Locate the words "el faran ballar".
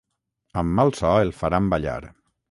1.25-1.99